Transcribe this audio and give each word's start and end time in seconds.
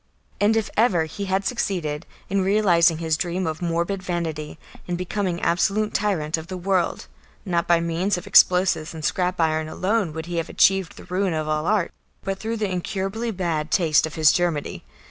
And 0.39 0.57
if 0.57 0.71
ever 0.75 1.05
he 1.05 1.25
had 1.25 1.45
succeeded 1.45 2.07
in 2.27 2.41
realising 2.41 2.97
his 2.97 3.15
dream 3.17 3.45
of 3.45 3.61
morbid 3.61 4.01
vanity 4.01 4.57
and 4.87 4.97
becoming 4.97 5.39
absolute 5.39 5.93
tyrant 5.93 6.37
of 6.39 6.47
the 6.47 6.57
world, 6.57 7.05
not 7.45 7.67
by 7.67 7.79
means 7.79 8.17
of 8.17 8.25
explosives 8.25 8.95
and 8.95 9.05
scrap 9.05 9.39
iron 9.39 9.67
alone 9.69 10.11
would 10.13 10.25
he 10.25 10.37
have 10.37 10.49
achieved 10.49 10.97
the 10.97 11.03
ruin 11.05 11.35
of 11.35 11.47
all 11.47 11.67
art, 11.67 11.91
but 12.23 12.39
through 12.39 12.57
the 12.57 12.71
incurably 12.71 13.29
bad 13.29 13.69
taste 13.69 14.07
of 14.07 14.15
his 14.15 14.31
Germany. 14.31 14.83